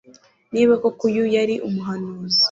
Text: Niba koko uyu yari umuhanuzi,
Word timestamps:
Niba 0.53 0.73
koko 0.81 1.01
uyu 1.09 1.23
yari 1.35 1.55
umuhanuzi, 1.67 2.39